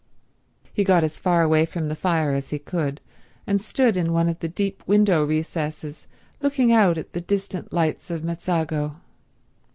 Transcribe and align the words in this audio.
He 0.73 0.83
got 0.83 1.03
as 1.03 1.19
far 1.19 1.43
away 1.43 1.63
from 1.63 1.87
the 1.87 1.95
fire 1.95 2.31
as 2.33 2.49
he 2.49 2.57
could, 2.57 3.01
and 3.45 3.61
stood 3.61 3.95
in 3.95 4.11
one 4.11 4.27
of 4.27 4.39
the 4.39 4.47
deep 4.47 4.81
window 4.87 5.23
recesses 5.23 6.07
looking 6.41 6.71
out 6.73 6.97
at 6.97 7.13
the 7.13 7.21
distant 7.21 7.71
lights 7.71 8.09
of 8.09 8.23
Mezzago. 8.23 8.95